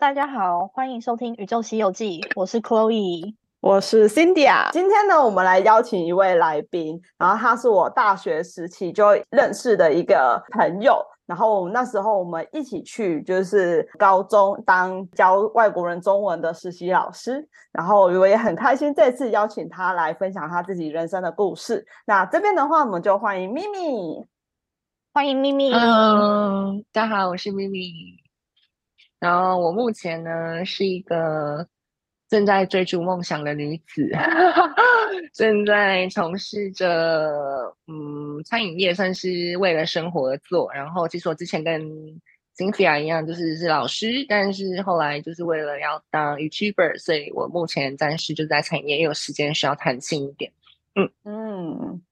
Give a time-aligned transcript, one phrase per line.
[0.00, 4.70] 大家好，欢迎收听《宇宙西游记》，我是 Chloe，我是 Cindy 啊。
[4.72, 21.84] 今天呢，我们来邀请一位来宾，然后他是我大学时期就认识的一个朋友，然后那时候我们一起去就是高中当教外国人中文的实习老师，然后我也很开心这次邀请他来分享他自己人生的故事。
[22.06, 24.24] 那这边的话，我们就欢迎咪咪，
[25.12, 25.72] 欢迎咪咪。
[25.72, 28.27] Hello，大家好，我是咪咪。
[29.20, 31.66] 然后我目前呢是一个
[32.28, 34.08] 正在追逐梦想的女子，
[35.34, 40.72] 正在从事着嗯餐饮业，算是为了生活而做。
[40.72, 41.82] 然后其实我之前跟
[42.54, 50.52] 金菲亚一样，就是是老师，但是后来就是为了要当 YouTuber，所以我目前暂时就在餐饮业，有时间需要弹性一点。
[50.94, 52.02] 嗯嗯，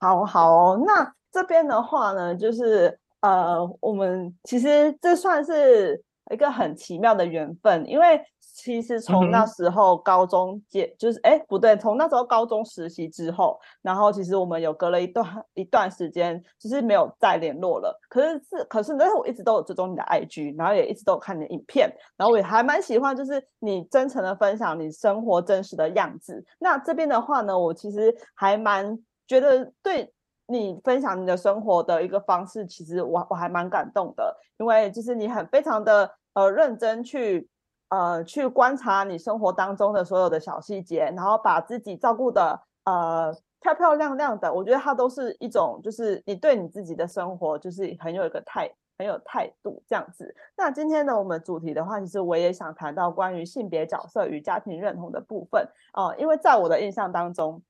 [0.00, 0.82] 好好哦。
[0.84, 6.02] 那这边的话呢，就是呃，我们其实这算是。
[6.30, 18.00] 一个很奇妙的缘分，因为其实从那时候高中结，就是哎不对，从那时候高中实习之后，然后其实我们有隔了一段一段时间，其实没有再联络了。
[18.08, 26.44] 可是是可是，但是我一直都有追踪你的 IG，然后也一直都有看你的影片，然后我也还蛮喜欢，就是你真诚的分享你生活真实的样子。
[26.58, 30.10] 那这边的话呢，我其实还蛮觉得对
[30.48, 34.36] 你分享你的生活的一个方式，其实我我还蛮感动的。
[34.58, 37.48] 因为就是你很非常的呃认真去
[37.88, 50.34] 呃去观察你生活当中的所有的小细节，然后把自己照顾的呃漂漂亮亮的，我觉得它都是一种就是你对你自己的生活就是很有一个态很有态度这样子。
[50.56, 57.60] 那今天呢我们主题的话，其实我也想谈到关于性别角色与家庭认同的部分啊，因为在我的印象当中。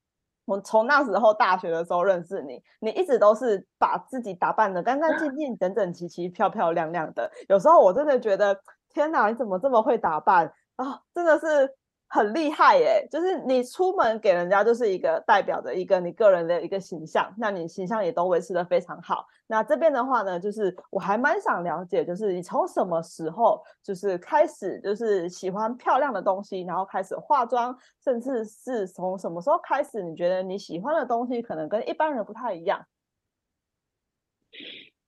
[0.46, 7.30] 我从那时候大学的时候认识你，你一直都是把自己打扮的干干净净、整整齐齐、漂漂亮亮的。
[7.48, 8.58] 有时候我真的觉得，
[8.88, 11.02] 天哪，你怎么这么会打扮啊？
[11.14, 11.76] 真的是。
[12.08, 13.06] 很厉害耶！
[13.10, 19.26] 就是你出门给人家就是一个代表的一个你个人的一个形象，那你形象也都维持的非常好。
[19.48, 32.86] 那这边的话呢，就是我还蛮想了解，就是你从什么时候就是开始就是喜欢漂亮的东西，然后开始化妆，甚至是从什么时候开始你觉得你喜欢的东西可能跟一般人不太一样？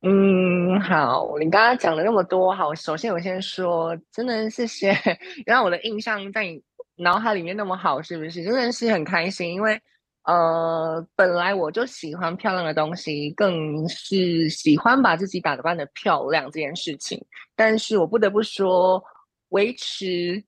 [0.03, 4.93] 嗯，好，你刚刚讲了那么多，好，首先我先说，真的谢谢，
[5.47, 6.63] 让我的印象在你。
[6.99, 8.43] 脑海里面那么好，是不是？
[8.43, 9.81] 真的是很开心，因为
[10.25, 17.25] 呃，本来我就喜欢漂亮的东西，更是喜欢把自己打扮的漂亮这件事情。
[17.57, 19.03] 但是我不得不说，
[19.51, 20.43] 维持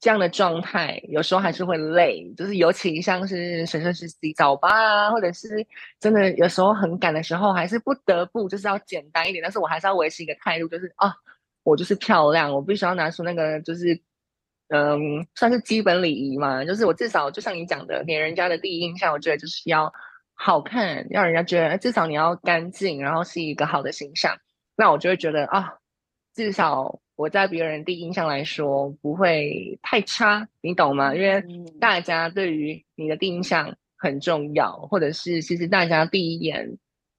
[0.00, 2.32] 这样的状态，有时候还是会累。
[2.36, 5.66] 就是尤其像是纯粹是洗澡吧，或者是
[6.00, 9.42] 真的有时候很赶的时候，还是不得不就是要简单一点。
[9.42, 11.14] 但是我还是要维持一个态度，就是啊，
[11.62, 14.00] 我就是漂亮，我必须要拿出那个就是。
[14.68, 19.92] 嗯，算是基本礼仪嘛，就是我至少就像你讲的，给人家的第一印象，我觉得就是要
[20.34, 24.36] 好看，让人家觉得至少你要干净，然后是一个好的形象。
[24.76, 25.74] 那我就会觉得啊，
[26.34, 31.14] 至少我在别人第一印象来说不会太差，你懂吗？
[31.14, 31.40] 因为
[31.80, 36.76] 大家对于你的第一印象很重要，或者是其实大家第一眼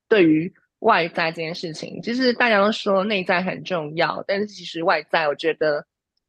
[0.10, 5.86] 对于外在这件事情，其实大家都说内在很重要，但是其实外在我觉得。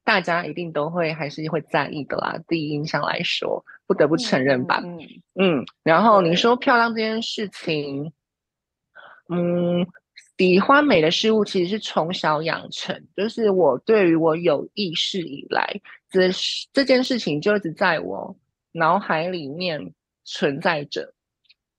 [0.09, 2.41] 大家一定都会还是会在意的啦。
[2.49, 4.83] 第一印象来说，不得不承认吧。
[5.35, 8.11] 嗯，然后你说漂亮这件事情，
[9.29, 9.87] 嗯，
[10.39, 16.31] 喜欢美的事物其实是从小养成，就是我对于我有意识以来，这
[16.73, 18.35] 这件事情就一直在我
[18.73, 19.93] 脑海里面
[20.25, 21.13] 存在着。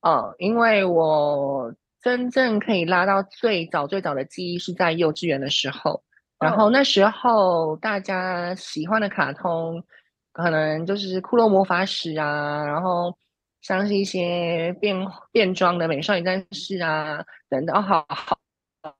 [0.06, 6.04] 嗯，因为我真正可以拉到最早最早的记忆是在幼稚园的时候。
[6.40, 9.84] 然后那时候大家喜欢的卡通，
[10.32, 13.14] 可能就是《骷髅魔法使》啊，然后
[13.60, 14.96] 像是一些变
[15.32, 17.76] 变装的美少女战士啊等等。
[17.76, 18.38] 哦，好好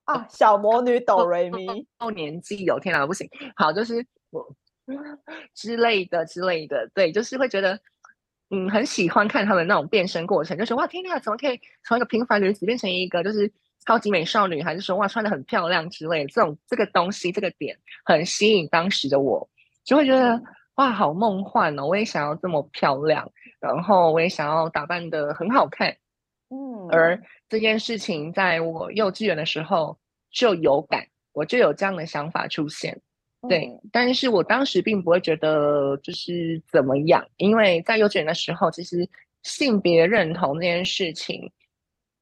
[0.05, 1.67] 啊，小魔女哆瑞咪，
[1.99, 3.27] 哦，年纪有天哪，不行，
[3.57, 4.47] 好，就是我
[5.55, 7.81] 之类的之类的，对，就是会觉得，
[8.51, 13.51] 嗯，很喜欢看他们那种变身过程，就是哇，天哪，怎么可以从一个平凡女子变成一个就是。
[13.87, 19.49] 超级美少女，还是说哇穿的很漂亮之类，这种这个东西这个点很吸引当时的我，
[19.85, 20.41] 就会觉得
[20.75, 21.87] 哇好梦幻哦！
[21.87, 25.91] 我也想要这么漂亮，然后我也想要打扮的很好看，
[26.51, 26.89] 嗯。
[26.91, 29.99] 而这件事情在我幼稚园的时候
[30.31, 33.01] 就有感，我就有这样的想法出现，
[33.49, 33.69] 对。
[33.91, 39.09] 但是我当时并不会觉得就是怎么样，因为在幼稚园的时候，其实
[39.43, 41.51] 性别认同这件事情。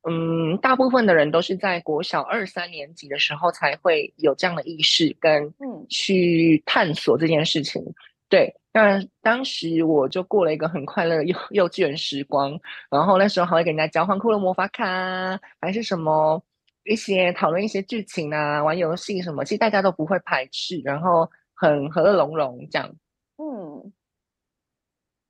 [0.03, 7.83] 嗯，大部分的人都是在国小二三年级的时候才会有这样的意识跟嗯去探索这件事情。
[8.29, 12.59] 对，那当时我就过了一个很快乐的幼 幼稚园时光，
[12.91, 16.43] 然后那时候还会给人家交换骷髅魔法卡啊，还是什么
[16.85, 22.95] 一些讨论一些剧情啊，玩游戏什么，其实大家都不会排斥，然后很和乐融融这样。
[23.39, 23.93] 嗯，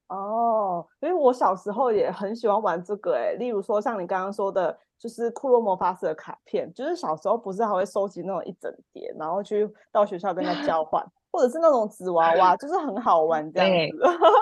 [0.09, 13.99] 哦，因为我小时候也很喜欢玩这个，诶，例如说像你刚刚说的，就是库洛魔法使的卡片，就是小时候不是还会收集那种一整叠，然后去到学校跟他交换，或者是那种纸娃娃，就是很好玩这样对子。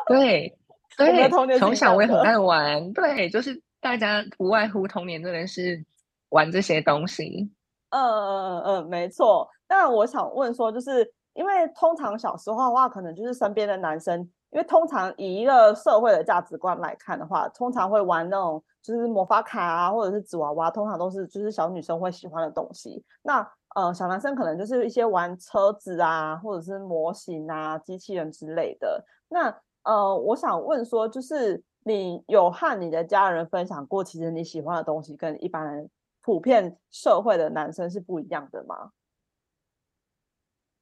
[0.08, 0.58] 对
[0.96, 5.84] 对，童年从小我也很爱玩，对，就是大家不外乎童年真的是
[6.30, 7.50] 玩这些东西。
[7.90, 9.48] 嗯嗯嗯嗯，没错。
[9.68, 23.04] 那我想问说，就是因为通常小时候的话，可能就是身边的男生，因为通常以一个社会的价值观来看的话，通常会玩那种就是魔法卡啊，或者是纸娃娃，通常都是就是小女生会喜欢的东西。
[23.22, 29.04] 那呃，小男生可能就是一些玩车子啊，或者是模型啊、机器人之类的。
[29.28, 35.90] 那呃，我想问说，就是你有和你的家人分享过，其实你喜欢的东西跟一般人
[36.22, 38.92] 普遍社会的男生是不一样的吗？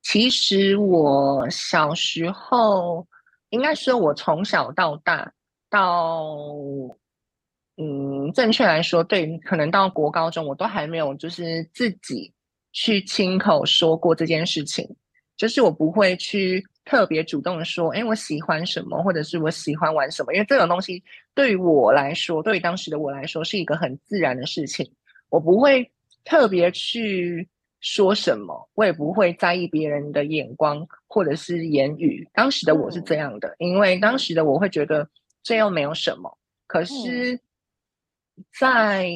[0.03, 3.05] 其实我小时候，
[3.55, 5.33] 应该说我从小到大
[5.71, 6.37] 到，
[7.77, 12.33] 嗯，正确来说，对，可能到国高中，我都还没有就是自己
[12.73, 14.85] 去亲口说过这件事情，
[15.37, 21.01] 就是我不会去特别主动的说，哎，我喜欢什么，或者是我喜欢玩什么，因为这种东西
[21.33, 24.85] 对于我来说，对于当时的我来说，是一个很自然的事情，
[25.31, 25.89] 我不会
[26.25, 27.49] 特别去。
[27.87, 32.27] 说什么，我也不会在意别人的眼光或者是言语。
[32.33, 35.07] 当时的我是这样的，因为当时的我会觉得
[35.43, 36.39] 这又没有什么。
[36.67, 37.39] 可是，
[38.59, 39.07] 在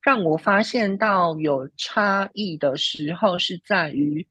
[0.00, 4.24] 让我发现到有差异的时候，是在于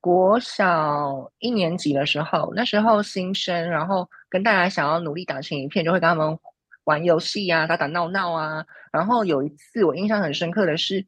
[0.00, 6.38] 国小一年级的时候，那时候新生，然后跟大家想要努力打成一片，就会跟他们
[6.84, 8.64] 玩游戏啊，打打闹闹啊。
[8.92, 11.04] 然后有一次我印象很深刻的是。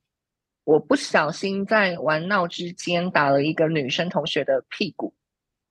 [0.65, 5.13] 我不小心在玩闹之间打了一个女生同学的屁股，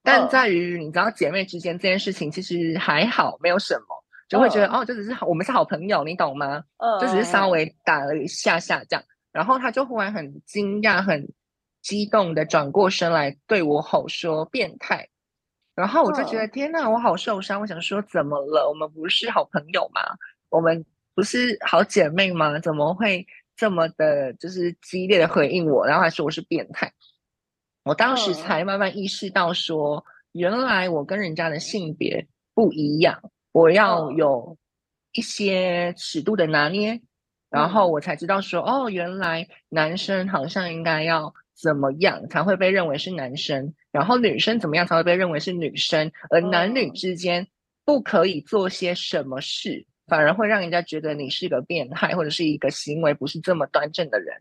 [0.04, 6.64] 但在于你知道姐妹之间这件事情其实还好，没有什么，就会觉得哦，这只是我们是好朋友，你懂吗？
[6.78, 11.28] 嗯，就只是稍微打了一下下这样，然后他就忽然很惊讶、很
[11.82, 15.08] 激动的转过身来对我吼说：“变态！”
[15.74, 17.62] 然后我就觉得天哪，我好受伤。
[17.62, 18.68] 我想说怎么了？
[18.68, 20.02] 我们不是好朋友吗？
[20.50, 20.86] 我们
[21.16, 22.60] 不是好姐妹吗？
[22.60, 23.26] 怎么会？
[23.62, 26.92] 这么的，就是激烈的回应我，然后还说我是变态。
[27.84, 33.22] 我当时才慢慢意识到，说原来我跟人家的性别不一样，
[33.52, 34.58] 我要有
[35.14, 37.00] 一些尺度的拿捏。
[37.52, 47.48] 然后我才知道说，哦，原来男生好像应该要怎么样才会被认为是男生，然后女生怎么样才会被认为是女生，而男女之间
[47.86, 49.86] 不可以做些什么事。
[50.12, 54.36] 反而会让人家觉得你是个变态，或者是一个行为不是这么端正的人。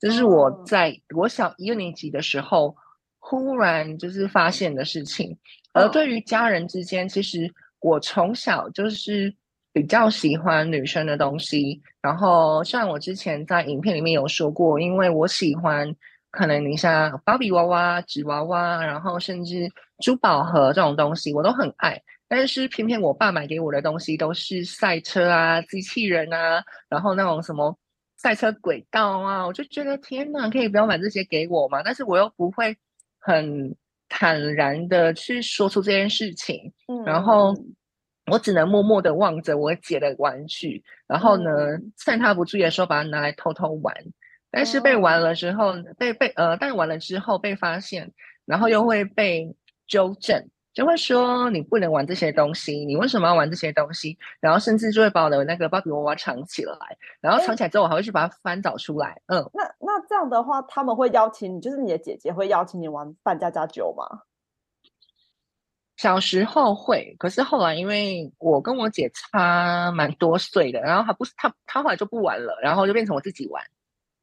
[0.00, 2.76] 这是我在我小一二年级的时候
[3.20, 5.38] 忽然就是发现的事情。
[5.72, 9.32] 而对于家人之间，其实我从小就是
[9.72, 11.80] 比较喜欢女生的东西。
[12.02, 15.94] 然后像我之前在影片里面有说过，因为我喜欢
[16.32, 22.02] 可能你像芭比娃娃、纸娃娃，然后甚至珠宝盒这种东西，我都很爱。
[22.36, 27.78] 但是偏偏我爸买给我的东西都是赛车啊、机器人啊，然后那种什么
[28.16, 31.80] 赛车轨道啊，我就觉得天哪，可以不要买这些给我吗？
[31.84, 32.76] 但是我又不会
[33.20, 33.72] 很
[34.08, 36.72] 坦然的去说出这件事情，
[37.06, 37.54] 然后
[38.32, 41.50] 我只能默默的望着我姐的玩具，然后呢，
[41.98, 43.94] 趁她不注意的时候把它拿来偷偷玩。
[44.50, 48.10] 但是被玩了之后，被被呃，但玩了之后被发现，
[48.44, 49.54] 然后又会被
[49.86, 50.48] 纠正。
[50.74, 54.18] 就会说你不能玩这些东西，你为什么要玩这些东西？
[54.40, 56.76] 然后甚至就会把我的那个芭比娃娃藏起来，
[57.20, 59.22] 然后藏起来之后，我还会去把它翻找出来。
[59.26, 64.22] 嗯，那那这样的话，他们会邀请你，就是你的姐姐会邀请你玩扮家家酒吗？
[65.96, 73.62] 小时候会，可是后来因为我跟我姐差蛮多岁的，然后她不是她她后来就不玩了，然后就变成我自己玩。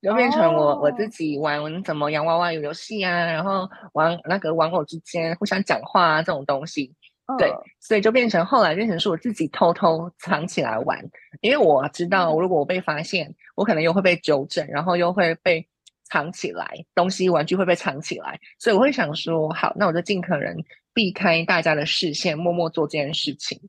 [0.01, 6.93] 就变成我我自己玩怎么洋娃娃有游戏啊，然后玩那个玩偶之间互相讲话啊这种东西，
[7.37, 10.99] 对，所以就变成后来变成是我自己偷偷藏起来玩，
[11.41, 15.67] 因为我知道如果我被发现，我可能又会被纠正，然后又会被
[16.05, 20.55] 藏起来，东西玩具会被藏起来，所以我会想说，好，那我就尽可能
[20.93, 23.61] 避开大家的视线，默默做这件事情。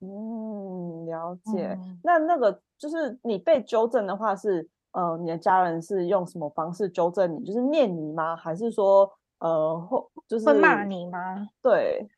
[0.00, 1.76] 嗯，了解。
[2.04, 7.44] 那那个就是你被纠正的话是，呃，你的家人是用什么方式纠正你？
[7.44, 8.34] 就是念你吗？
[8.34, 9.06] 还是说，
[9.40, 10.84] 呃，或就是会骂？
[10.84, 11.46] 你吗？
[11.62, 12.08] 对，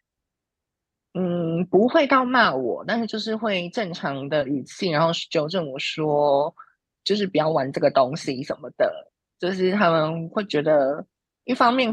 [1.14, 6.54] 嗯，不会到骂我，但是就是会正常的语气，然后纠正我说，
[7.02, 9.10] 就是不要玩这个东西什么的。
[9.40, 11.04] 就是他们会觉得，
[11.46, 11.92] 一方面，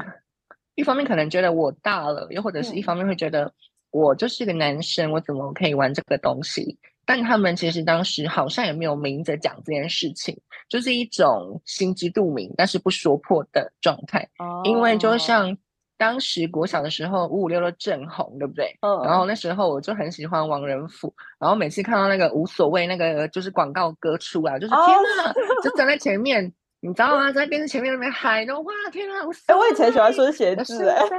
[0.76, 3.52] 一方面可能觉得我大了，又或者是一嗯方面会觉得
[3.90, 6.78] 我就是一个男生，我怎么可以玩这个东西？
[7.06, 10.36] 但他们其实当时好像也没有明着讲这件事情，
[10.68, 14.28] 就是一种心知肚明但是不说破的状态。
[14.64, 15.58] 因为就哦，像
[15.98, 18.78] 当时国小的时候，五五六六正红，对不对？
[18.82, 25.34] 嗯，然后那时候我就很喜欢王仁甫，然后每次看到那个无所谓那个就是广告歌出来，就是哦天哪，
[25.64, 27.32] 就站在前面，你知道吗？
[27.32, 31.16] 在电视前面那边嗨，然后哇天哪，无所哎，我以前喜欢谓孙协的志，哎，是非。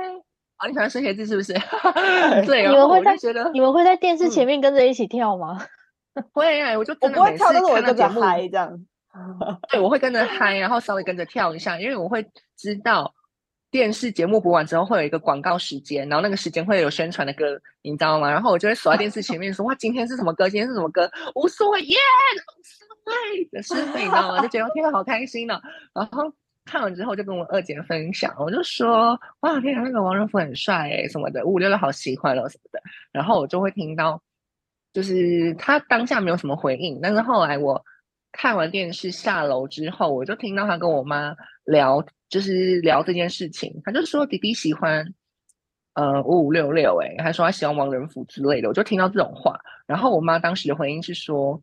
[0.59, 1.53] 哦，你喜欢孙协志是不是？
[2.47, 5.59] 对，你们会在觉得你们会在电视前嗯面跟着一起跳吗？
[6.33, 8.87] 会啊，我就我不会跳，但是我会跟着嗨这样。
[9.71, 12.23] 对，我会跟着嗨，然后稍微跟着跳一下，因为我会
[12.57, 13.15] 知道
[13.71, 18.31] 电视节目播完之后会有一个广告时间，然后那个时间会有宣传的歌，你知道吗？
[18.31, 20.51] 然后我就会守在电视前面说：“哇，今天是什么歌？
[20.51, 21.11] 今天是什么歌？
[21.35, 24.43] 无所谓，耶，无所谓的是非，你知道吗？
[24.43, 25.59] 就觉得天啊，好开心呢、
[25.95, 26.31] 然后
[26.67, 32.81] 看完之后就跟我二姐分享，我就说：“哇，天啊，那个王仁甫很帅诶，什么的，五五六六好喜欢哦什么的。”
[33.13, 34.21] 然后我就会听到，
[34.97, 37.85] 就是他当下没有什么回应，但是后来我
[38.33, 41.37] 看完电视下楼之后，我就听到他跟我妈
[41.67, 43.79] 聊，就是聊这件事情。
[43.85, 45.07] 他就说弟弟喜欢
[45.93, 48.71] 呃五五六六，哎，还说他喜欢王仁甫之类的。
[48.71, 51.61] 我就听到这种话，然后我妈当时的回应是说，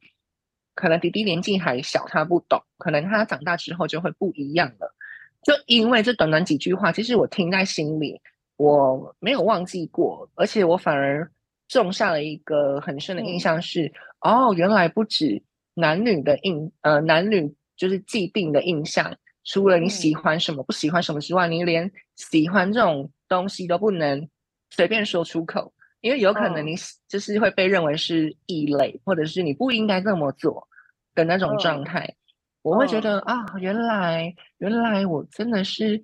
[0.76, 4.94] 可能弟弟年纪还小，他不懂，可能他长大之后就会不一样了。
[5.42, 8.22] 就因为这短短几句话，其实我听在心里，
[8.58, 11.32] 我没有忘记过，而且我反而
[11.68, 13.40] 种下了一个很深的印嗯。
[13.40, 13.92] 象是，
[14.22, 15.42] 哦，原来不止
[15.74, 20.16] 男女的印，呃，男女就是既定的印象，除了你喜嗯。
[20.16, 24.28] 欢什么、不喜欢什么之外，你连喜欢这种东西都不能
[24.72, 26.68] 随便说出口，因为有可能嗯。
[26.68, 30.68] 你喜就是会被认为是异类，或者是你不应该这么做
[31.16, 31.84] 的那种状嗯。
[31.84, 32.16] 态。
[32.62, 33.02] 我会觉嗯。
[33.02, 36.04] 得啊，原来原来我真的是，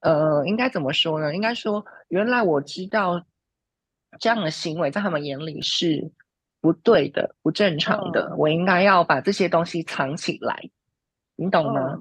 [0.00, 1.34] 呃，应该怎么说呢？
[1.34, 3.24] 应该说，原来我知道
[4.18, 6.10] 这样的行为在他们眼里是
[6.60, 10.70] 不对的、不正常的，嗯我应该要把这些东西藏起来，
[11.36, 11.94] 你懂吗？
[11.94, 12.00] 嗯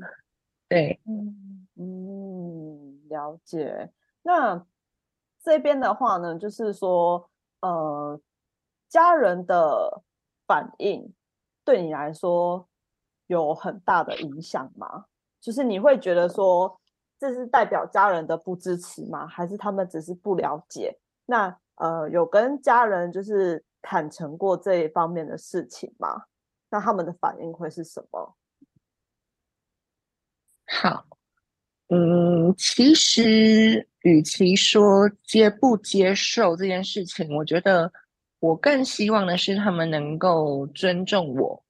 [0.69, 3.91] 对，嗯，嗯，了解。
[4.23, 4.65] 那
[5.43, 7.29] 这边的话呢，就是说，
[7.59, 8.19] 呃，
[8.89, 10.01] 家人的
[10.47, 11.13] 反应
[11.63, 12.67] 对你来说
[13.27, 15.05] 有很大的影响吗？
[15.39, 16.79] 就是你会觉得说，
[17.19, 19.27] 这是代表家人的不支持吗？
[19.27, 20.97] 还是他们只是不了解？
[21.25, 26.23] 那呃，有跟家人就是坦诚过这一方面的事情吗？
[26.69, 28.35] 那他们的反应会是什么？
[30.65, 31.05] 好，
[31.89, 37.91] 嗯，其实与其说接不接受这件事情，我觉得
[38.39, 41.63] 我更希望的是他们能够尊重我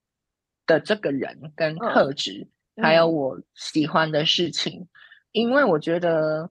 [0.66, 2.48] 的这个人跟嗯特质，
[2.80, 4.88] 还有嗯我喜欢的事情，
[5.32, 6.48] 因为我觉得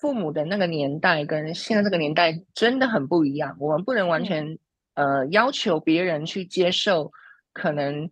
[0.00, 4.58] 父母的那个年代跟现在这个年代真的很不一样，我们不能完嗯全
[4.94, 7.12] 呃要求别人去接受
[7.52, 8.10] 可能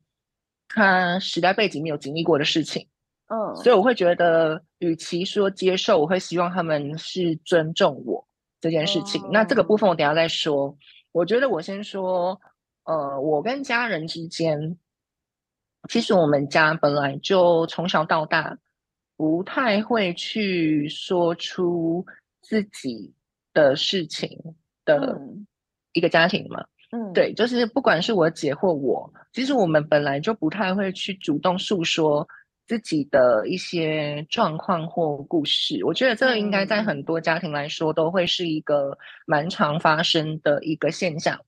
[0.68, 2.86] 他时代背景没有经历过的事情。
[3.28, 8.26] 嗯，所以我会觉得，与其说接受，我会希望他们是尊重我
[8.60, 9.22] 这件事情。
[9.32, 10.76] 那这个部哦分我等下再说。
[11.12, 12.38] 我觉得我先说，
[12.84, 14.78] 呃，我跟家人之间，
[15.88, 18.58] 其实我们家本来就从小到大
[19.18, 22.06] 不太会去说出
[22.40, 23.12] 自己
[23.52, 24.30] 的事情
[24.84, 25.44] 的嗯
[25.92, 26.64] 一个家庭嘛。
[26.92, 32.26] 嗯，对，就是不管是我姐或我，其实我们本来就不太会去主动诉说
[32.66, 35.84] 自己的一些状况或故事。
[35.84, 38.96] 我觉得这个应该在很嗯多家庭来说都会是一个
[39.26, 41.38] 蛮常发生的一个现象。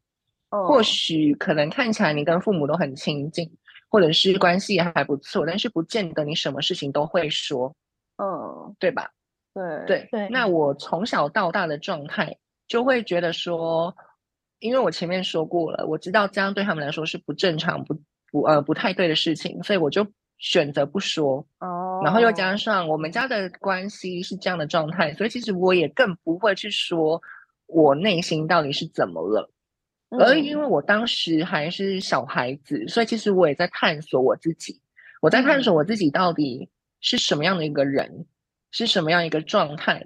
[0.50, 3.49] 或嗯许可能看起来你跟父母都很亲近，
[3.91, 7.75] 或者是关系也还不错，但是不见得你什么事情都会说，
[8.17, 9.11] 嗯，对吧？
[9.53, 13.93] 对对，对那我从小到大的状态就会觉得说，
[14.61, 20.07] 因为我前面说过了，我知道这样对他们来说是不正常、不不呃不太对的事情，所以我就
[20.39, 21.45] 选择不说。
[21.59, 27.21] 哦，然后又加上我们家的关系是这样的状态，所以其实我也更不会去说
[27.67, 29.51] 我内心到底是怎么了。
[30.19, 34.81] 而因为嗯我当时还是小孩子，所以其实我也在探索我自己，
[35.21, 36.69] 我在探索我自己到底
[37.00, 38.26] 是什么样的一个人，
[38.71, 40.05] 是什么样一个状态。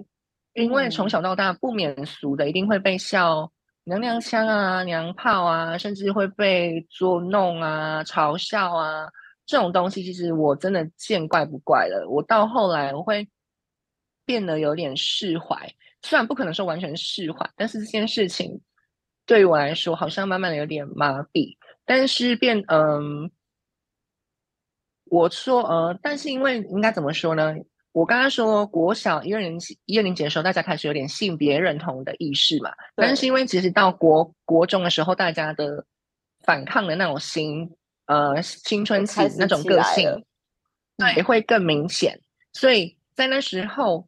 [0.53, 3.51] 因为从嗯小到大不免俗的，一定会被笑
[3.83, 9.07] 娘娘腔啊、娘炮啊，甚至会被捉弄啊、嘲笑啊，
[9.45, 12.07] 这种东西，其实我真的见怪不怪了。
[12.09, 13.27] 我到后来我会
[14.25, 15.69] 变得有点释怀，
[16.03, 18.61] 虽然不可能说完全释怀，但是这件事情
[19.25, 21.57] 对于我来说，好像慢慢的有点麻痹。
[21.85, 23.29] 但是变嗯，
[25.05, 27.53] 我说呃，但是因为应该怎么说呢？
[27.91, 32.71] 我刚刚说国小一二年级一二年级的时候，大家开始有点性别认同的意识嘛。
[32.95, 35.85] 但是因为其实到国国中的时候，大家的
[36.41, 37.73] 反抗的那种心，
[38.07, 40.25] 呃，青春期那种个性，
[40.97, 42.19] 对，会更明显。
[42.51, 44.07] 所以在那时候，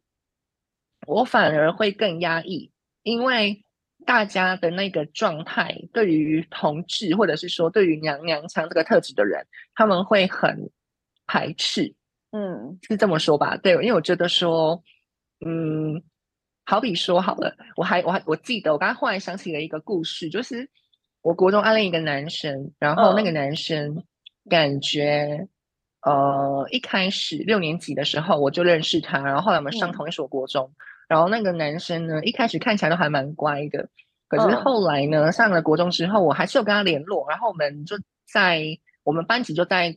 [1.06, 2.70] 我反而会更压抑，
[3.04, 3.64] 因为
[4.08, 10.70] 大家的那个状态，对于同志或者是说对于娘娘腔这个特质的人，他们会很
[11.26, 11.94] 排斥。
[12.30, 13.58] 嗯，是这么说吧？
[13.58, 14.82] 对，因为我觉得说，
[15.44, 16.02] 嗯，
[16.64, 20.66] 好比说好了，我还我还我记得，我刚刚忽然想起了一个故事，就是
[21.20, 24.02] 我国中暗恋一个男生，然后那个男生
[24.48, 25.46] 感觉，
[26.08, 30.70] 呃，一开始六年级的时候我就认识他，然后后来我们上同一所国中，
[31.08, 33.88] 然后那个男生呢，一开始看起来都还蛮乖的，
[34.28, 37.96] 可是后来呢，上了国中之后，我还是有跟他联络，然后我们就
[38.32, 38.62] 在
[39.04, 39.96] 我们班级就在。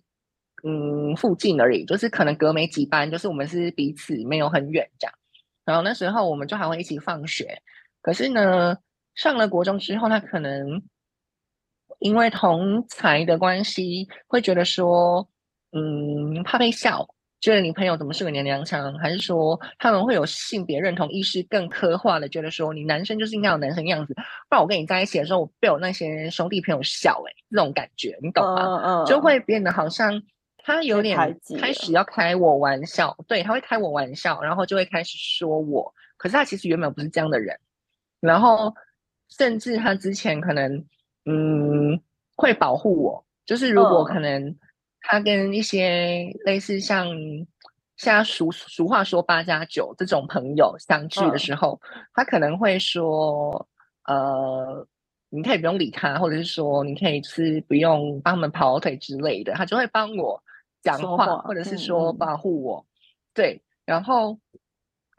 [0.63, 5.13] 嗯，附近而已，就是可能隔没几班，就是我们是彼此没有很远这样。
[5.65, 7.59] 然后那时候我们就还会一起放学。
[8.03, 8.77] 可是呢，
[9.15, 10.79] 上了国中之后，他可能
[11.97, 15.27] 因为同才的关系，会觉得说，
[15.71, 17.07] 嗯，怕被笑，
[17.39, 24.13] 觉得你朋友怎么是个娘娘腔，还是说他们会有性别认同意识更刻画的，觉得说你男生就是应该有男生样子，
[24.49, 29.03] 不然我跟你在一起的时候，我被我那些兄弟朋友笑，哎，这种感觉你懂吗？
[29.05, 30.21] 就会变得好像。
[30.63, 31.17] 他有点
[31.59, 35.91] 开始要开我玩笑，对他会开我玩笑，然后就会开始说我。
[36.17, 37.57] 可是他其实原本不是这样的人，
[38.19, 38.71] 然后
[39.27, 40.71] 甚至他之前可能
[41.25, 41.99] 嗯
[42.35, 44.55] 会保护我，就是如果可能
[45.01, 47.07] 他跟一些类似像
[47.97, 51.79] 现在俗俗话说八加九这种朋友相聚的时候，
[52.13, 53.67] 他可能会说
[54.05, 54.87] 呃
[55.29, 60.41] 你可以不用理他，或者是说你可以是不用帮他们跑腿之类的，他就会帮我。
[60.83, 62.83] 讲话，或者是说保护我，
[63.35, 64.39] 对，然后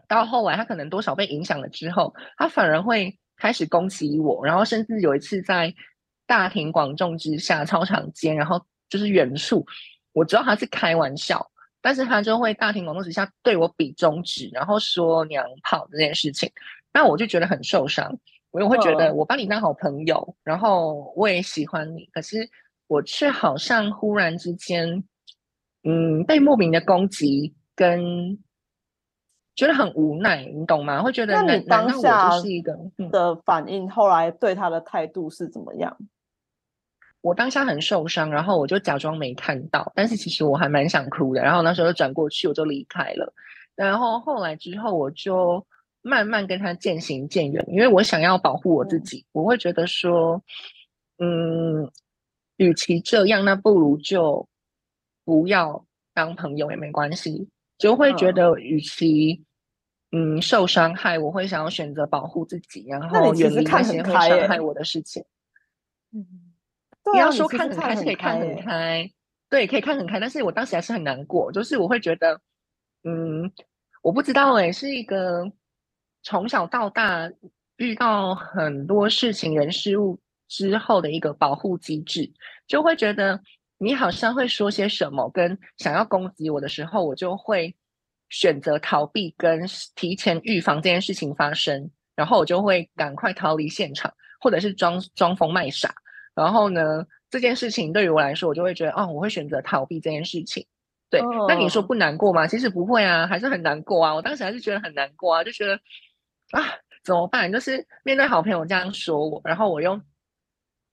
[0.08, 5.72] 到后来他可能多少被影响了之后，他反而会开始攻击我，然后甚至有一次在
[6.26, 8.60] 大庭广众之下操场间，然后
[8.92, 9.64] 就是元素，
[10.12, 11.50] 我知道他是开玩笑，
[11.80, 16.52] 但是他就会大庭广众之下对我比中指，然后说娘炮这件事情，
[16.92, 18.14] 那我就觉得很受伤，
[18.50, 22.46] 我会觉得我把你当好朋友，然后我也喜欢你，可是
[22.86, 25.02] 我却好像忽然之间。
[25.84, 28.38] 嗯，被莫名的攻击，跟
[29.56, 31.02] 觉得很无奈，你懂吗？
[31.02, 32.72] 会觉得那你当下是一个
[33.10, 35.96] 的反应，后来对他的态度是怎么样？
[37.22, 41.40] 我当下很受伤，然后我就假装没看到，但是其实我还蛮想哭的。
[41.40, 43.32] 然后那时候转过去，我就离开了。
[43.74, 45.66] 然后后来之后，我就
[46.02, 49.24] 慢慢跟他渐行渐远，因为我想要保护我自己。
[49.32, 50.42] 我会觉得说，
[51.16, 51.90] 嗯，
[52.58, 54.46] 与其这样，那不如就。
[55.24, 59.40] 不要当朋友也没关系，就会觉得与其
[60.10, 65.24] 嗯受伤害，我会想要选择保护自己，然后远离那些会伤害我的事情。
[66.12, 66.51] 嗯，
[67.12, 69.10] 你要说看很开，可以看很开，
[69.48, 72.40] 对，可以看很开，但是我当时还是很难过，就是我会觉得，
[73.04, 73.50] 嗯，
[74.02, 75.50] 我不知道哎，是一个
[76.22, 77.30] 从小到大
[77.76, 82.32] 遇到很多事情、人事物之后的一个保护机制，
[82.66, 83.40] 就会觉得。
[83.78, 87.74] 你好像会说些什么，跟想要攻击我的时候，我就会
[88.28, 89.60] 选择逃避，跟
[89.96, 95.92] 提前预防这件事情发生，然后我就会赶快逃离现场，或者是装装疯卖傻。
[96.34, 100.66] 然后呢，这件事情对于我来说，我就会觉得，哦，我会选择逃避这件事情。
[101.10, 102.46] 对，那你说不难过吗？
[102.46, 104.14] 其实不会啊，还是很难过啊。
[104.14, 105.74] 我当时还是觉得很难过啊，就觉得
[106.52, 106.72] 啊，
[107.04, 107.52] 怎么办？
[107.52, 110.00] 就是面对好朋友这样说我，然后我又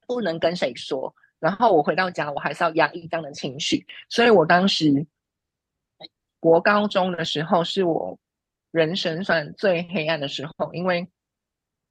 [0.08, 1.14] 不能跟谁说。
[1.40, 5.08] 然后我回到家，我还是要压抑这样的情绪，所以我当时
[6.42, 8.20] 国高中的时候是我
[8.72, 11.08] 人生算最黑暗的时候，因为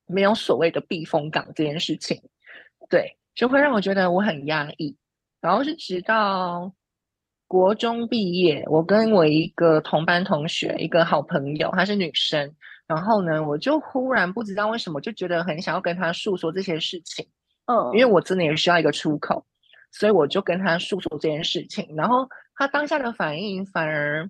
[0.05, 2.23] 没有所谓的避风港这件事情，
[2.91, 4.97] 对，就会让我觉得我很压抑。
[5.41, 6.73] 然后是直到
[7.47, 12.53] 国中毕业，我跟我一个同班同学，一个好朋友，她是女生，
[12.89, 17.25] 然后呢，我就忽然不知道为什么，就觉得很想要跟她诉说这些事情。
[17.67, 19.47] 嗯，因为我真的也需要一个出口，
[19.93, 21.95] 所以我就跟她诉说这件事情。
[21.95, 24.29] 然后她当下的反应反而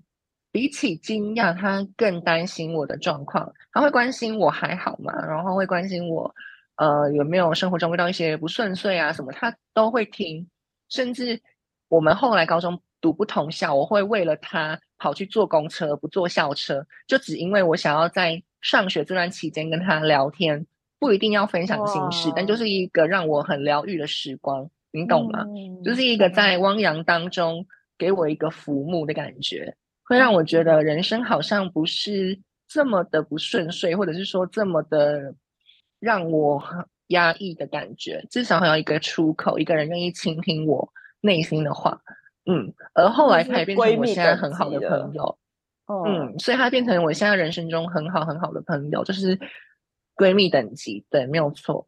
[0.52, 3.50] 比起惊讶，她更担心我的状况。
[3.72, 5.10] 她会关心我还好吗？
[5.26, 6.34] 然后会关心我，
[6.78, 10.48] 呃有没有生活中遇到一些不顺遂啊什么，他都会听。
[10.88, 11.38] 甚至
[11.88, 20.66] 我们后来高中读不同校，我会为了他跑去坐公车，不坐校车，就只因为我想要在上学这段期间跟他聊天，
[20.98, 25.44] 不一定要分享心事，但就是一个让我很疗愈的时光，你懂吗？
[25.84, 27.64] 就是一个在汪洋当中
[27.96, 35.34] 给我一个浮木的感觉，会让我觉得人生好像不是这么的不顺遂，或者是说这么的
[35.98, 36.62] 让我
[37.08, 40.88] 压抑的感觉，至少还有一个出口，一个人愿意倾听我
[41.20, 42.00] 内心的话，
[42.46, 45.38] 嗯，而后来他也变成我现在很好的朋友，
[46.06, 49.38] 嗯，所以他变成我现在人生中很好很好的朋友，就是
[50.16, 51.86] 闺蜜等级，对，没有错。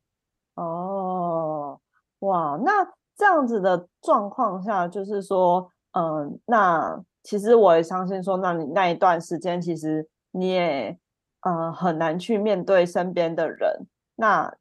[0.55, 1.81] 哦，
[2.21, 2.85] 哇，那
[3.17, 10.99] 这样子的状况下，就是说，嗯，那其实我也相信说，那你那一段时间，其实你也，
[11.43, 13.87] 呃，很难去面对身边的人，
[14.21, 14.55] 那。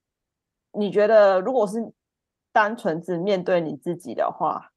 [0.72, 1.92] 你觉得，如果是
[2.52, 4.72] 单纯只面对你自己的话，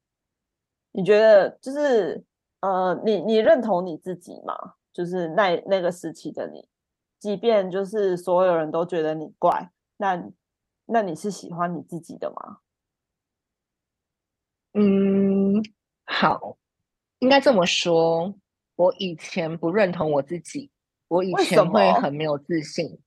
[0.91, 2.25] 你觉得就是
[2.61, 4.73] 呃，你你认同你自己吗？
[4.91, 6.67] 就是那那个时期的你，
[7.19, 10.31] 即便就是所有人都觉得你怪，那
[10.85, 12.57] 那你是喜欢你自己的吗？
[14.73, 15.63] 嗯，
[16.05, 16.57] 好，
[17.19, 18.33] 应该这么说，
[18.75, 20.71] 我以前不认同我自己，
[21.07, 22.99] 我以前会很没有自信。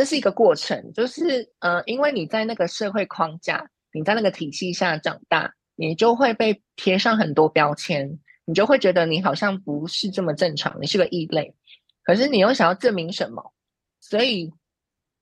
[0.00, 11.54] 这是一个过程，就是呃，因为你在那个社会框架，你在那个体系下长大，你就会被贴上很多标签，你就会觉得你好像不是这么正常，你是个异类。
[12.02, 13.52] 可是你又想要证明什么？
[14.00, 14.50] 所以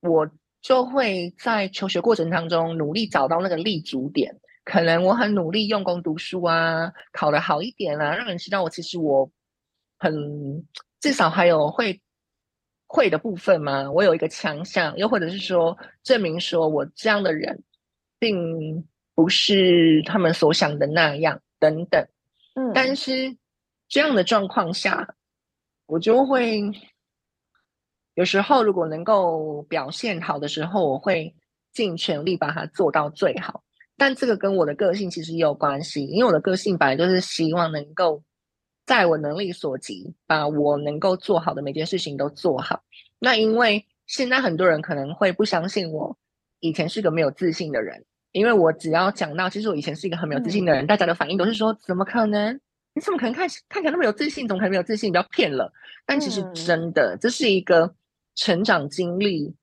[0.01, 0.31] 我
[0.63, 4.33] 就会在求学过程当中努力找到那个立足点。
[4.63, 9.29] 可能我很努力用功读书啊，考得好一点啊，让人知道我其实我
[9.99, 10.15] 很
[11.01, 12.01] 至少还有会。
[12.91, 13.91] 会的部分吗？
[13.93, 17.63] 我有一个强项，又或者是说证明说我这样的人，
[18.19, 18.83] 并
[19.15, 22.03] 不是他们所想的那样等等。
[22.55, 23.37] 嗯，但是
[23.89, 25.07] 这样的状况下，
[25.85, 26.63] 我就会
[28.15, 31.35] 有时候如果能够表现好的时候，我会
[31.73, 33.63] 尽全力把它做到最好。
[33.99, 38.23] 但这个跟我的个性其实也有关系，因为我的个性本来就是希望能够。
[38.89, 42.83] 在我能力所及，把我能够做好的每件事情都做好。
[43.19, 46.17] 那因为现在很多人可能会不相信我
[46.61, 52.59] 以前是个没有自信的人，因为我只要讲到，其实我以前是一个很没有自信的人，大家的反应都是说：怎么可能？
[52.95, 54.49] 你怎么可能看看起来那么有自信？
[54.49, 55.13] 怎么可能没有自信？
[55.13, 55.71] 不要骗了。
[56.07, 57.95] 但其实真的，这是一个
[58.37, 59.55] 成长经历，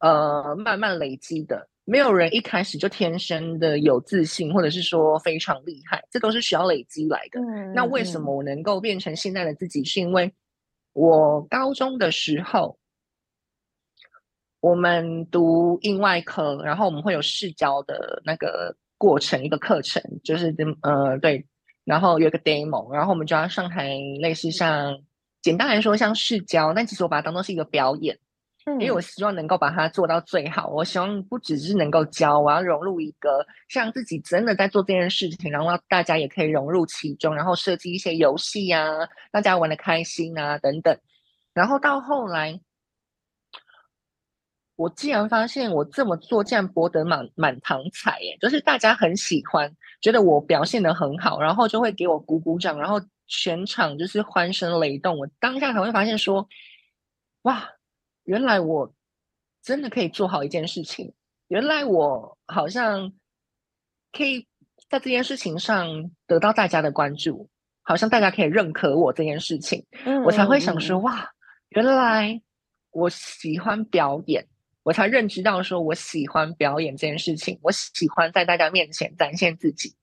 [0.00, 1.68] 呃，慢慢累积的。
[1.90, 7.40] 没有人一开始就天生的有自信，或者是说非常厉害，这都是需要累积来的。
[7.74, 9.82] 那为什么我能够变成现在的自己？
[9.84, 10.30] 是因为
[10.92, 12.78] 我高中的时候，
[14.60, 21.46] 我们读英外科，然后我们会有视交的那个过程，一个课程，就是呃对，
[21.84, 25.00] 然后有一个 demo，然后我们就要上台，类似像
[25.40, 28.18] 简单来说像视交，但其实我把它当做是一个表演。
[28.72, 40.96] 因为我希望能够把它做到最好，我希望不只是能够教，我要融入一个像自己真的在做这件事情，然后大家也可以融入其中，然后设计一些游戏呀，大家玩的开心啊等等。
[41.54, 42.60] 然后到后来，
[44.76, 55.18] 我竟然发现我这么做竟然博得满满堂彩耶，就是大家很喜欢，觉得我表现的很好，然后就会给我鼓鼓掌，然后全场就是欢声雷动。
[55.18, 56.46] 我当下才会发现说，
[57.42, 57.68] 哇！
[58.28, 58.92] 原来我
[59.62, 61.14] 真的可以做好一件事情。
[61.46, 63.10] 原来我好像
[64.12, 64.46] 可以
[64.90, 67.48] 在这件事情上得到大家的关注，
[67.80, 69.82] 好像大家可以认可我这件事情，
[70.26, 71.26] 我才会想说：哇，
[71.70, 72.38] 原来
[72.90, 74.46] 我喜欢表演，
[74.82, 79.96] 我才认知到说我喜欢表演这件事情，我喜欢在大家面前展现自己。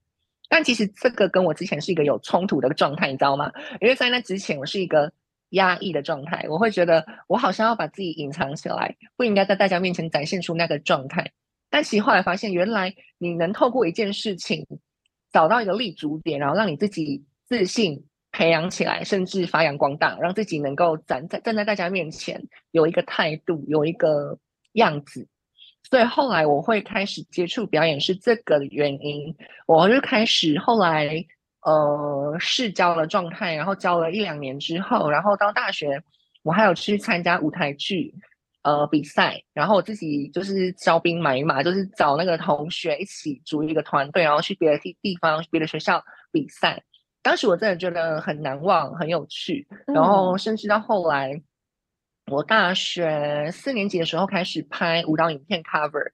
[0.50, 3.52] 但其实这个跟我之前是一个有冲突的状态，你知道吗？
[3.82, 5.14] 因为在那之前，我是一个。
[5.50, 11.32] 压抑的状态，我会觉得我好像要把自己隐藏起来，不应该在大家面前展现出那个状态。
[11.70, 14.66] 但其实后来发现，原来你能透过一件事情
[15.32, 24.38] 找到一个立足点，然后让你自己自信培养起来，甚至发扬光大，让自己能够站在站在大家面前有一个态度，有一个
[24.74, 25.28] 样子。
[25.84, 29.36] 所以后来我会开始接触表演，是这个原因。
[29.68, 31.26] 我就开始后来。
[31.66, 36.00] 呃，试教的状态，然后教了一两年之后，然后到大学，
[36.44, 38.14] 我还有去参加舞台剧
[38.62, 46.00] 呃比赛，然后我自己就是招兵买马，就是找那个同学一起组一个团队，然后去别的地地方、别的学校
[46.32, 46.82] 比赛。
[47.24, 51.42] 当时我真的觉得很难忘，很有趣，然后甚至到后来，
[52.32, 56.12] 我大学四年级的时候开始拍舞蹈影片 cover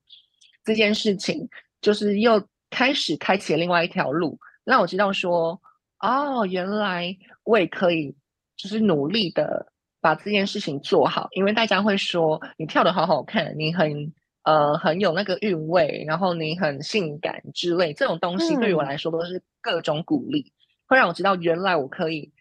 [0.63, 1.49] 这件事情，
[1.81, 5.61] 就是又开始开启了另外一条路，让我知道说，
[5.99, 8.15] 哦，原来我也可以，
[8.55, 20.51] 就是努力的把这件事情做好，因为大家会说你跳的好好看，你很呃很有那个韵味，然后你很性感之类，这种东西对于我来说都是各种鼓励，
[20.87, 22.31] 会让我知道原来我可以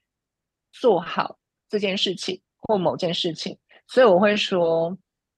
[0.73, 2.41] 做好这件事情。
[2.63, 3.57] 或某件事情，
[3.89, 4.95] 所以我会说，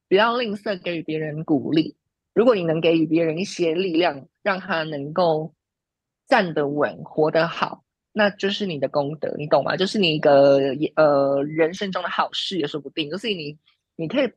[0.09, 1.97] 不要吝啬给予别人鼓励。
[2.35, 5.55] 如果你能给予别人一些力量，让他能够
[6.27, 9.77] 站得稳、活得好，那就是你的功德，你懂吗？
[9.77, 10.59] 就是你一个
[10.97, 13.11] 呃人生中的好事也说不定。
[13.11, 13.59] 就是你，
[13.97, 14.31] 你可以，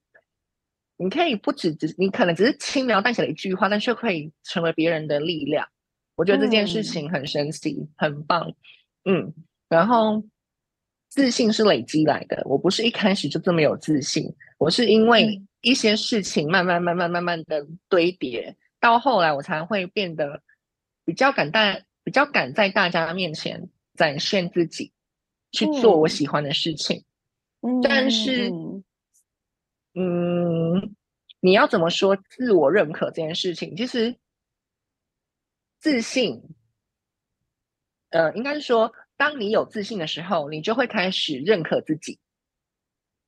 [0.97, 5.67] 你可以不只只，你可能只是轻描淡写的一句话，但却可以成为别人的力量。
[6.15, 8.53] 我觉得这件事情很神奇，很棒。
[9.05, 9.33] 嗯，
[9.69, 10.23] 然后。
[11.07, 14.25] 自信是累积来的，我不是一开始就这么有自信，
[14.57, 20.41] 我是因为一些事情慢慢、慢慢、慢慢的堆叠，到后来我才会变得
[21.05, 24.91] 比较敢大、比较敢在大家面前展现自己，
[25.51, 27.05] 去做我喜欢的事情。
[27.81, 28.51] 但是，
[29.93, 30.95] 嗯，
[31.39, 33.75] 你要怎么说自我认可这件事情？
[33.77, 34.17] 其实，
[35.79, 36.41] 自信，
[38.09, 38.93] 呃，应该是说。
[39.17, 42.19] 当你有自信的时候，你就会开始认可自己，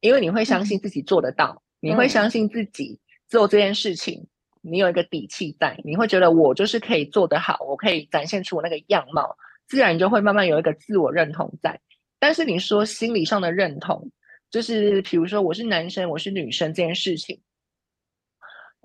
[0.02, 4.28] 因为你会相信自己做得到，你会相信自己做这件事情，
[4.62, 9.36] 你有一个底气在，你会觉得我就是可以做得好，我可以展现出我那个样貌，
[9.68, 11.80] 自然就会慢慢有一个自我认同在。
[12.20, 14.12] 但是你说心理上的认同，
[14.50, 17.42] 就是比如说我是男生，我是女生这件事情，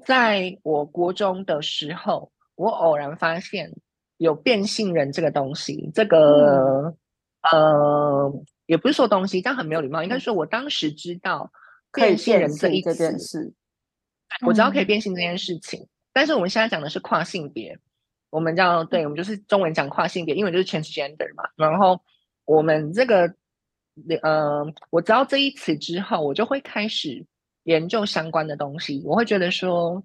[0.05, 3.73] 在我国中的时候，我偶然发现。
[4.19, 6.95] 有变性人这个东西，这个
[7.51, 8.33] 呃，
[8.67, 10.01] 也不是说东西，这样很没有礼貌。
[10.05, 11.51] 应该说，我当时知道
[11.93, 13.53] 变性人这一件事，
[14.47, 15.87] 我知道可以变性这件事情。
[16.12, 17.79] 但是我们现在讲的是跨性别，
[18.31, 21.45] 我们叫对，我们就是中文讲跨性别，英文就是 transgender 嘛。
[21.57, 22.01] 然后
[22.45, 23.33] 我们这个
[24.23, 27.25] 呃，我知道这一词之后，我就会开始
[27.64, 29.03] 研究相关的东西。
[29.05, 30.03] 我会觉得说，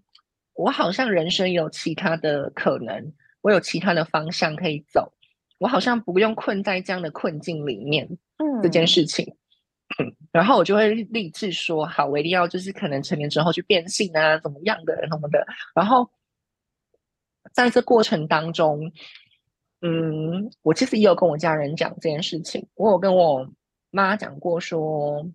[0.54, 3.14] 我好像人生有其他的可能。
[3.42, 5.14] 我有其他的方向可以走，
[5.58, 8.06] 我好像不用困在这样的困境里面。
[8.38, 9.37] 嗯，这件事情，嗯，
[10.32, 15.46] 然后我就会立志说，好，我一定要就是可能成年之后去变性啊，怎么样的什么的。
[15.74, 16.10] 然后
[17.54, 18.92] 在这过程当中，
[19.82, 22.68] 嗯，我其实也有跟我家人讲这件事情。
[22.76, 23.50] 我有跟我
[23.90, 25.26] 妈讲过说，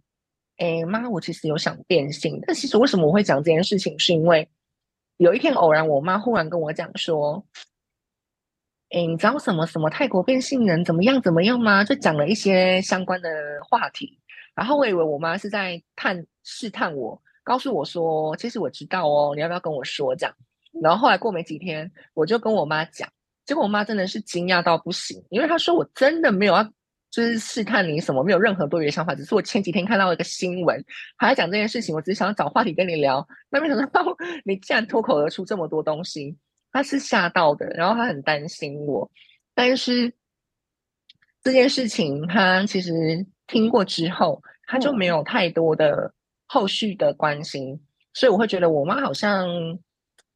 [0.59, 2.38] 哎，妈，我其实有想变性。
[2.47, 4.49] 但其实为什么我会讲这件事情，是因为
[5.17, 7.45] 有一天偶然，我妈忽然跟我讲说。
[8.95, 11.83] 哎，你知道什么什么泰国变性人怎么样怎么样吗？
[11.83, 13.31] 就讲了一些相关的
[13.67, 14.21] 话题，
[14.55, 20.35] 然后我以为我妈是在探试探我，告诉我说，其实我知道哦，你要不要跟我说这样？
[20.83, 23.09] 然后后来过没几天，我就跟我妈讲，
[23.45, 26.65] 结果我妈真的是惊讶到不行，因为她说我真的没有要
[27.11, 30.83] 就是试探你什么，没有任何多余的想法，只是我前几天看到一个新闻，
[31.17, 34.03] 还在讲这件事情，我只是想找话题跟你聊，那没想到
[34.45, 36.37] 你竟然脱口而出这么多东西。
[36.75, 39.11] 他是吓到的，然后他很担心我，
[39.55, 40.11] 但是
[41.43, 46.12] 这件事情他其实听过之后，他就没有太多的
[46.47, 47.81] 后续的关心，
[48.12, 49.47] 所以我会觉得我妈好像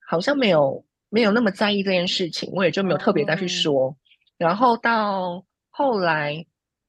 [0.06, 3.96] 好像没有没有那么在意这件事情，我也就没有特别再去说。
[4.36, 6.46] 然后到后来，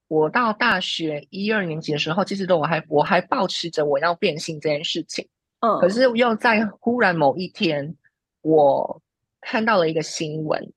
[0.08, 5.28] 我到大学一二年级的时候，其实都我还我还保持着我要变性这件事情，
[5.62, 7.96] 嗯，可是又在忽然某一天
[8.42, 9.02] 我。
[9.40, 10.74] 看到了一个新闻，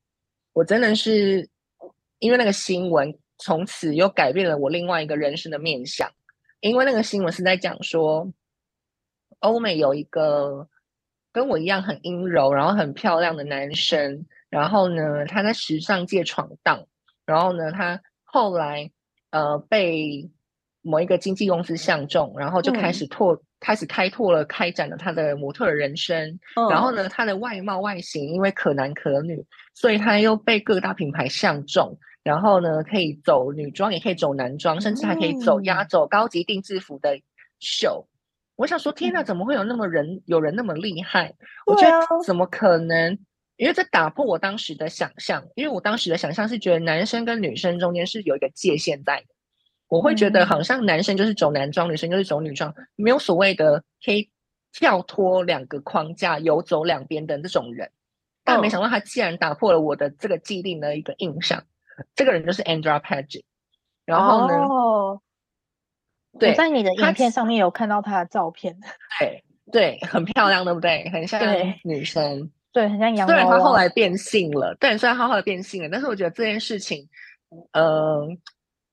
[0.52, 1.48] 我真的是
[2.20, 6.08] 因为那个新闻，从此又改变了我另外一个人生的面相。
[6.60, 8.32] 因为那个新闻是在讲说，
[9.40, 10.68] 欧美有一个
[11.32, 16.86] 跟我一样很阴柔，然后很漂亮的男生，然后呢，他在时尚界闯荡，
[17.26, 18.90] 然后呢，他后来
[19.30, 20.30] 呃被
[20.82, 23.42] 某一个经纪公司相中，然后就开始拓。
[23.62, 26.40] 开始开拓了，开展了他的模特人生。
[26.70, 31.94] 然后呢，他的外貌外形因为可男可女，所以他又被各大品牌相中。
[32.22, 37.20] 然后呢，可以走女装，也可以走男装，甚至还可以走压走高级定制服的
[37.58, 38.06] 秀。
[38.56, 41.34] 我想说，天哪，怎么会有那么人有人那么厉害？
[41.64, 43.18] 我觉得怎么可能？
[43.56, 45.46] 因为这打破我当时的想象。
[45.54, 49.26] 因为我当时的想象是觉得男生跟女生中间是有一个界限在的。
[49.88, 54.30] 我会觉得好像男生就是走男装，女生就是走女装，没有所谓的可以
[54.72, 57.90] 跳脱两个框架、游走两边的这种人。
[58.44, 61.64] 但没想到他竟然打破了我的这个既定的一个印象。
[62.14, 63.42] 这个人就是 Andrea Page。
[64.04, 65.20] 然后呢，
[66.38, 68.76] 对，在你的影片上面有看到她的照片，
[69.20, 71.08] 对对，很漂亮，对不对？
[71.10, 72.50] 很像对女生。
[72.72, 73.58] 对，很像洋虽然娃娃。
[73.58, 77.08] 她后来变性了，对，虽然她后来变性了，但是我觉得这件事情，
[77.72, 78.26] 呃，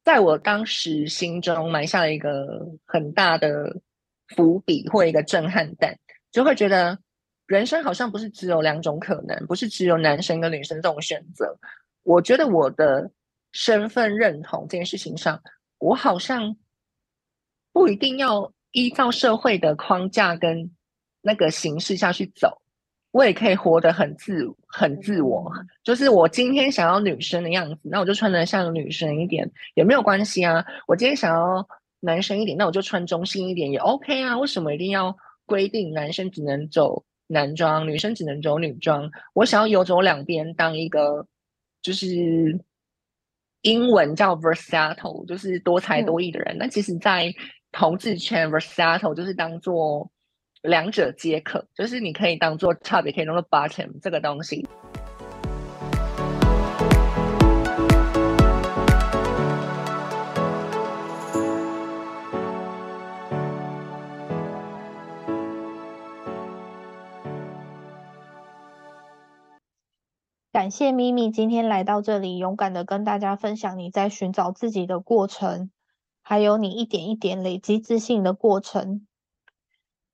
[0.04, 3.76] 在我当时心中埋下了一个很大的
[4.36, 5.98] 伏笔或一个震撼弹，
[6.32, 6.98] 就会觉得
[7.48, 11.58] 人生好像不是只有两种可能，不是只有男生跟女生这种选择。
[12.08, 13.12] 我觉得我的
[13.52, 15.42] 身份认同这件事情上，
[15.78, 16.56] 我好像
[17.74, 20.72] 不一定要依照社会的框架跟
[21.22, 22.62] 那个形式下去走。
[23.12, 25.52] 我也可以活得很自很自我，
[25.84, 30.64] 就是我今天想要女生的样子，那我就穿的像女生一点也没有关系啊。
[30.88, 31.68] 我今天想要
[32.00, 34.38] 男生一点，那我就穿中性一点也 OK 啊。
[34.38, 35.14] 为什么一定要
[35.46, 39.12] 规定男生只能走男装，女生只能走女装？
[39.34, 41.28] 我想要游走两边，当一个
[41.88, 42.06] 就是
[43.62, 46.58] 英文叫 versatile，就是多才多艺的人。
[46.58, 47.34] 那其实，在
[47.72, 50.12] 同志圈 versatile 就是当做。
[50.64, 54.68] 两者皆可，就是你可以当做 top，也可以当做 bottom 这个东西。
[70.58, 75.70] 感谢咪咪今天来到这里，勇敢的跟大家分享你在寻找自己的过程，
[76.24, 79.06] 还有你一点一点累积自信的过程。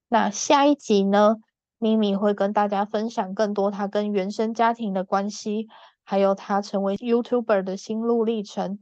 [0.10, 1.38] 那下一集呢，
[1.80, 5.70] 咪咪会跟大家分享更多她跟原生家庭的关系，
[6.04, 8.80] 还有她成为 YouTuber 的心路历程。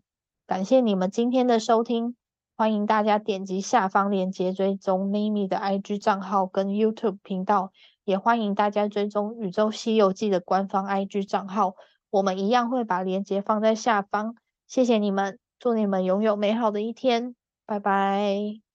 [0.47, 2.15] 感谢你们今天的收听，
[2.57, 7.71] 欢迎大家点击下方链接追踪咪咪的 IG 账号跟 YouTube 频道，
[8.03, 11.75] 也欢迎大家追踪《宇宙西游记》的官方 IG 账号，
[12.09, 14.35] 我们一样会把链接放在下方。
[14.67, 17.35] 谢谢你们，祝你们拥有美好的一天，
[17.65, 18.70] 拜拜。